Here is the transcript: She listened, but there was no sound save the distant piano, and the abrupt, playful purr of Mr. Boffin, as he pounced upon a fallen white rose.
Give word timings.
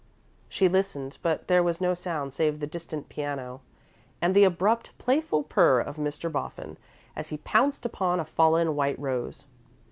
She 0.49 0.67
listened, 0.67 1.19
but 1.21 1.47
there 1.47 1.61
was 1.61 1.79
no 1.79 1.93
sound 1.93 2.33
save 2.33 2.59
the 2.59 2.65
distant 2.65 3.07
piano, 3.07 3.61
and 4.19 4.33
the 4.35 4.45
abrupt, 4.45 4.97
playful 4.97 5.43
purr 5.43 5.79
of 5.79 5.97
Mr. 5.97 6.31
Boffin, 6.31 6.79
as 7.15 7.29
he 7.29 7.37
pounced 7.37 7.85
upon 7.85 8.19
a 8.19 8.25
fallen 8.25 8.75
white 8.75 8.97
rose. 8.97 9.43